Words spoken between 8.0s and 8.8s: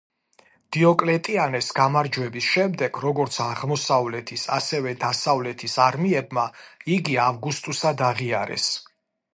აღიარეს.